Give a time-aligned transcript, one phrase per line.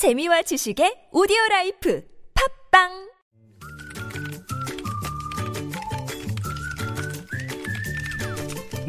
[0.00, 2.00] 재미와 지식의 오디오 라이프.
[2.32, 3.09] 팟빵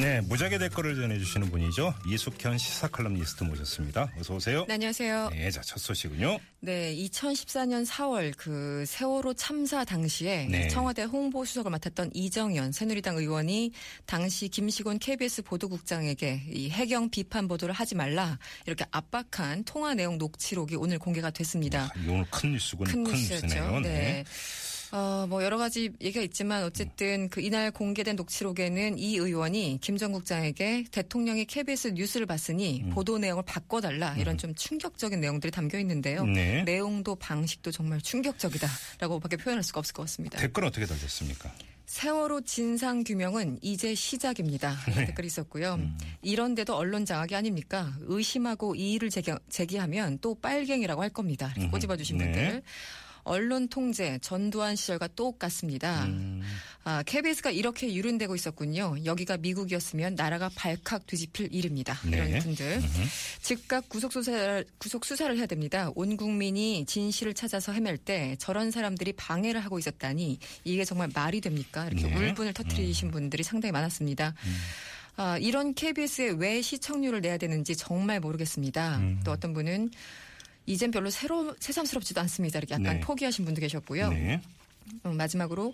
[0.02, 1.94] 네, 무적의 댓글을 전해주시는 분이죠.
[2.08, 4.12] 이숙현 시사칼럼니스트 모셨습니다.
[4.20, 4.66] 어서 오세요.
[4.68, 5.30] 네, 안녕하세요.
[5.30, 6.40] 네, 자, 첫 소식은요.
[6.62, 10.70] 네, 2014년 4월 그 세월호 참사 당시에 네.
[10.70, 13.74] 청와대 홍보수석을 맡았던 이정현 새누리당 의원이
[14.08, 20.78] 당시 김시곤 KBS 보도국장에게 이 해경 비판 보도를 하지 말라 이렇게 압박한 통화 내용 녹취록이
[20.78, 21.84] 오늘 공개가 됐습니다.
[21.84, 23.40] 아, 이 오늘 큰 뉴스군, 큰, 큰 뉴스네요.
[23.40, 23.80] 뉴스였죠.
[23.82, 24.24] 네.
[24.92, 30.86] 어, 뭐 여러 가지 얘기가 있지만 어쨌든 그 이날 공개된 녹취록에는 이 의원이 김전 국장에게
[30.92, 32.90] 대통령이 KBS 뉴스를 봤으니 음.
[32.90, 36.26] 보도 내용을 바꿔달라 이런 좀 충격적인 내용들이 담겨 있는데요.
[36.26, 36.64] 네.
[36.64, 40.38] 내용도 방식도 정말 충격적이다라고밖에 표현할 수가 없을 것 같습니다.
[40.40, 41.52] 댓글 어떻게 달렸습니까?
[41.86, 44.78] 세월호 진상 규명은 이제 시작입니다.
[44.88, 45.06] 네.
[45.08, 45.76] 댓글이 있었고요.
[45.76, 45.98] 음.
[46.22, 47.94] 이런데도 언론 장악이 아닙니까?
[48.02, 51.54] 의심하고 이의를 제기, 제기하면 또 빨갱이라고 할 겁니다.
[51.56, 51.70] 이렇게.
[51.70, 52.26] 꼬집어 주신 네.
[52.26, 52.64] 분들.
[53.24, 56.06] 언론 통제 전두환 시절과 똑같습니다.
[56.06, 56.42] 음,
[56.84, 58.96] 아, KBS가 이렇게 유른되고 있었군요.
[59.06, 62.00] 여기가 미국이었으면 나라가 발칵 뒤집힐 일입니다.
[62.06, 62.18] 네.
[62.18, 62.78] 이런 분들.
[62.78, 63.08] 음흠.
[63.42, 65.92] 즉각 구속 수사를 구속 수사를 해야 됩니다.
[65.96, 71.88] 온 국민이 진실을 찾아서 헤맬 때 저런 사람들이 방해를 하고 있었다니 이게 정말 말이 됩니까?
[71.88, 72.30] 이렇게 네.
[72.30, 74.34] 울분을 터뜨리신 분들이 상당히 많았습니다.
[75.18, 78.98] 아, 이런 KBS에 왜 시청률을 내야 되는지 정말 모르겠습니다.
[78.98, 79.22] 음.
[79.24, 79.92] 또 어떤 분은
[80.66, 82.60] 이젠 별로 새로 새삼스럽지도 않습니다.
[82.60, 83.00] 이렇게 약간 네.
[83.00, 84.10] 포기하신 분도 계셨고요.
[84.10, 84.42] 네.
[85.04, 85.74] 어, 마지막으로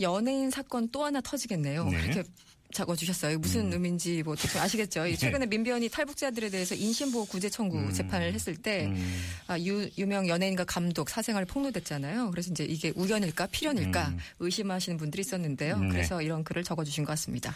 [0.00, 1.84] 연예인 사건 또 하나 터지겠네요.
[1.88, 2.04] 네.
[2.04, 2.24] 이렇게
[2.72, 3.38] 적어주셨어요.
[3.38, 5.06] 무슨 의미인지 뭐 대충 아시겠죠?
[5.06, 7.92] 이 최근에 민변이 탈북자들에 대해서 인신보호 구제 청구 음.
[7.92, 12.30] 재판을 했을 때 음, 아, 유, 유명 연예인과 감독 사생활 폭로됐잖아요.
[12.30, 14.18] 그래서 이제 이게 우연일까 필연일까 음.
[14.40, 15.78] 의심하시는 분들이 있었는데요.
[15.78, 15.88] 네.
[15.88, 17.54] 그래서 이런 글을 적어주신 것 같습니다.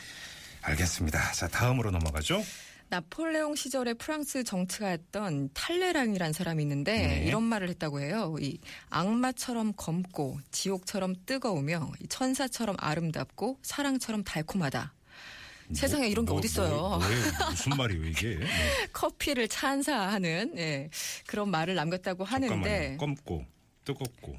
[0.63, 1.33] 알겠습니다.
[1.33, 2.43] 자, 다음으로 넘어가죠.
[2.93, 7.25] 나폴레옹 시절에 프랑스 정치가였던 탈레랑이라는 사람이 있는데 네.
[7.25, 8.37] 이런 말을 했다고 해요.
[8.39, 8.59] 이
[8.91, 14.93] 악마처럼 검고 지옥처럼 뜨거우며 이 천사처럼 아름답고 사랑처럼 달콤하다.
[15.73, 16.69] 세상에 이런 게 뭐, 어딨어요.
[16.69, 16.99] 뭐?
[17.49, 18.37] 무슨 말이에요, 이게?
[18.37, 18.47] 네.
[18.93, 20.91] 커피를 찬사하는 예,
[21.27, 22.99] 그런 말을 남겼다고 하는데 잠깐만요.
[22.99, 23.47] 검고,
[23.87, 24.39] 뜨겁고,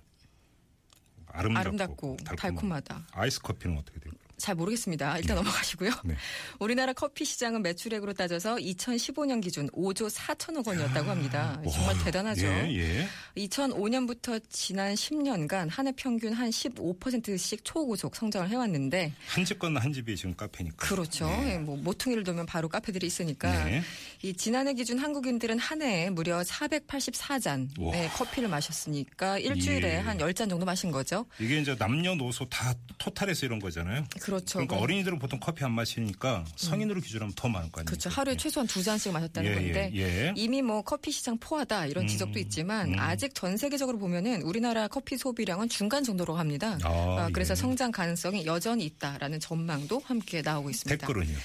[1.25, 3.08] 아름답고, 아름답고 달콤하다.
[3.13, 4.13] 아이스 커피는 어떻게 돼요?
[4.44, 5.20] 잘 모르겠습니다.
[5.20, 5.90] 일단 넘어가시고요.
[6.04, 6.16] 네.
[6.59, 11.62] 우리나라 커피 시장은 매출액으로 따져서 2015년 기준 5조 4천억 원이었다고 합니다.
[11.64, 12.46] 와, 정말 대단하죠.
[12.46, 13.08] 예, 예.
[13.38, 19.94] 2005년부터 지난 10년간 한 해 평균 한 15%씩 초고속 성장을 해왔는데 한 집 건너 한
[19.94, 20.88] 집이 지금 카페니까.
[20.88, 21.25] 그렇죠.
[21.28, 21.54] 네.
[21.54, 23.81] 예, 뭐 모퉁이를 두면 바로 카페들이 있으니까 네.
[24.24, 27.96] 이 지난해 기준 한국인들은 한 해에 무려 484잔 와.
[27.96, 29.98] 의 커피를 마셨으니까 일주일에 예.
[30.00, 31.25] 한 10잔 정도 마신 거죠.
[31.40, 34.04] 이게 이제 남녀노소 다 토탈해서 이런 거잖아요.
[34.20, 34.32] 그렇죠.
[34.41, 37.85] 그러니까 뭐, 어린이들은 보통 커피 안 마시니까 성인으로 기준하면 더 많을 거 아니에요.
[37.85, 38.09] 그렇죠.
[38.09, 40.33] 하루에 최소한 두 잔씩 마셨다는 예, 건데 예, 예.
[40.35, 42.99] 이미 뭐 커피 시장 포화다 이런 음, 지적도 있지만 음.
[42.99, 46.77] 아직 전 세계적으로 보면은 우리나라 커피 소비량은 중간 정도로 합니다.
[46.83, 47.55] 아, 아, 그래서 예.
[47.55, 51.05] 성장 가능성이 여전히 있다라는 전망도 함께 나오고 있습니다.
[51.05, 51.38] 댓글은요.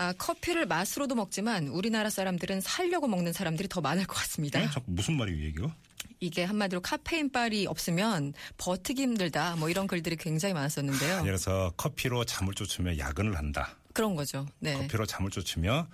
[0.00, 4.62] 아, 커피를 맛으로도 먹지만 우리나라 사람들은 살려고 먹는 사람들이 더 많을 것 같습니다.
[4.62, 4.66] 예?
[4.70, 5.74] 자꾸 무슨 말이에요, 얘기가?
[6.20, 11.22] 이게 한마디로 카페인 빨이 없으면 버티기 힘들다 뭐 이런 글들이 굉장히 많았었는데요.
[11.22, 13.74] 그래서 커피로 잠을 쫓으며 야근을 한다.
[13.94, 14.46] 그런 거죠.
[14.58, 14.74] 네.
[14.74, 15.88] 커피로 잠을 쫓으며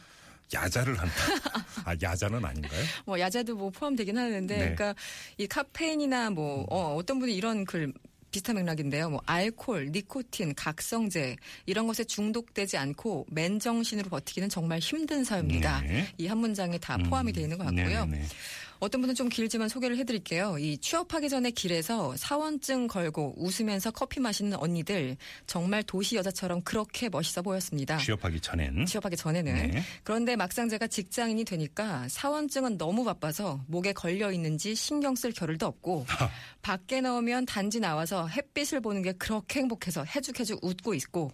[0.52, 1.14] 야자를 한다.
[1.84, 2.82] 아, 야자는 아닌가요?
[3.04, 4.60] 뭐 야자도 뭐 포함되긴 하는데, 네.
[4.60, 4.94] 그러니까
[5.38, 7.92] 이 카페인이나 뭐 어, 어떤 분이 이런 글
[8.30, 9.10] 비슷한 맥락인데요.
[9.10, 15.80] 뭐 알코올, 니코틴, 각성제 이런 것에 중독되지 않고 맨정신으로 버티기는 정말 힘든 사유입니다.
[15.80, 16.12] 네.
[16.18, 18.04] 이한 문장에 다 포함이 되어 있는 것 같고요.
[18.06, 18.26] 네, 네.
[18.78, 20.58] 어떤 분은 좀 길지만 소개를 해드릴게요.
[20.58, 25.16] 이 취업하기 전에 길에서 사원증 걸고 웃으면서 커피 마시는 언니들
[25.46, 27.98] 정말 도시 여자처럼 그렇게 멋있어 보였습니다.
[27.98, 28.86] 취업하기 전엔.
[28.86, 29.82] 취업하기 전에는 네.
[30.02, 36.06] 그런데 막상 제가 직장인이 되니까 사원증은 너무 바빠서 목에 걸려 있는지 신경 쓸 겨를도 없고
[36.62, 41.30] 밖에 나오면 단지 나와서 햇빛을 보는 게 그렇게 행복해서 해죽해죽 웃고 있고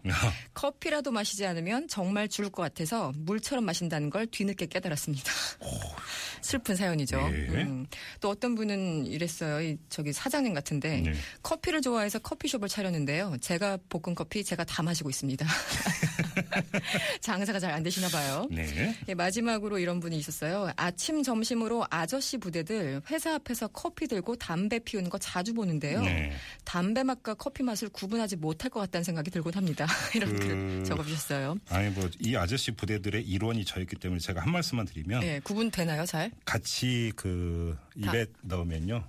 [0.55, 5.33] 커피라도 마시지 않으면 정말 죽을 것 같아서 물처럼 마신다는 걸 뒤늦게 깨달았습니다.
[6.43, 7.32] 슬픈 사연이죠.
[7.33, 7.63] 네.
[7.63, 7.87] 음.
[8.21, 9.61] 또 어떤 분은 이랬어요.
[9.61, 11.13] 이 저기 사장님 같은데 네.
[11.43, 13.37] 커피를 좋아해서 커피숍을 차렸는데요.
[13.41, 15.47] 제가 볶은 커피 제가 다 마시고 있습니다.
[17.21, 18.47] 장사가 잘 안 되시나 봐요.
[18.51, 18.95] 네.
[19.09, 20.71] 예, 마지막으로 이런 분이 있었어요.
[20.77, 26.03] 아침 점심으로 아저씨 부대들 회사 앞에서 커피 들고 담배 피우는 거 자주 보는데요.
[26.03, 26.33] 네.
[26.65, 29.87] 담배 맛과 커피 맛을 구분하지 못할 것 같다는 생각이 들곤 합니다.
[30.15, 31.57] 이런 그- 글 적어주셨어요.
[31.71, 36.05] 아니 뭐 이 아저씨 부대들의 일원이 저였기 때문에 제가 한 말씀만 드리면 예, 구분 되나요,
[36.05, 36.31] 잘?
[36.45, 39.03] 같이 그 입에 넣으면요.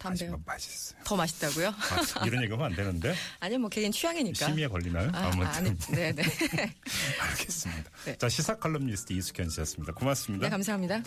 [0.00, 0.30] 담배요?
[0.30, 1.00] 마시면 맛있어요.
[1.04, 1.68] 더 맛있다고요?
[1.68, 4.46] 아, 이런 얘기하면 안 되는데 아니 뭐 개인 취향이니까.
[4.46, 5.10] 심의에 걸리나요?
[5.12, 6.22] 아, 아무튼 아니, 네, 네.
[7.20, 7.90] 알겠습니다.
[8.06, 8.16] 네.
[8.16, 9.92] 자 시사 칼럼니스트 이숙현 씨였습니다.
[9.92, 10.46] 고맙습니다.
[10.46, 11.02] 네, 감사합니다.